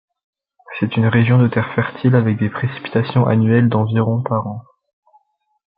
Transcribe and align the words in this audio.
C'est 0.79 0.97
une 0.97 1.05
région 1.05 1.37
de 1.37 1.47
terres 1.47 1.75
fertiles 1.75 2.15
avec 2.15 2.39
des 2.39 2.49
précipitations 2.49 3.27
annuelles 3.27 3.69
d'environ 3.69 4.23
par 4.23 4.47
an. 4.47 4.63